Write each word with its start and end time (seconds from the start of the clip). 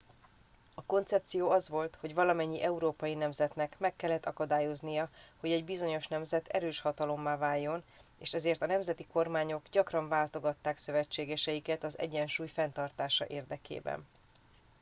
a 0.75 0.81
koncepció 0.85 1.49
az 1.49 1.69
volt 1.69 1.95
hogy 1.95 2.13
valamennyi 2.13 2.61
európai 2.61 3.13
nemzetnek 3.13 3.79
meg 3.79 3.95
kellett 3.95 4.25
akadályoznia 4.25 5.09
hogy 5.39 5.51
egy 5.51 5.65
bizonyos 5.65 6.07
nemzet 6.07 6.47
erős 6.47 6.79
hatalommá 6.79 7.37
váljon 7.37 7.83
és 8.17 8.33
ezért 8.33 8.61
a 8.61 8.65
nemzeti 8.65 9.05
kormányok 9.05 9.69
gyakran 9.71 10.07
váltogatták 10.07 10.77
szövetségeiket 10.77 11.83
az 11.83 11.99
egyensúly 11.99 12.47
fenntartása 12.47 13.25
érdekében 13.27 14.05